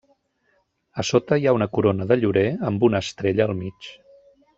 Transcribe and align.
A 1.01 1.03
sota 1.09 1.37
hi 1.43 1.45
ha 1.49 1.53
una 1.57 1.67
corona 1.77 2.07
de 2.13 2.17
llorer 2.21 2.45
amb 2.71 2.87
una 2.89 3.03
estrella 3.09 3.47
al 3.47 3.53
mig. 3.61 3.91